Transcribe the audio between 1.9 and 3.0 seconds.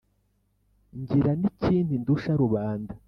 ndusha rubanda: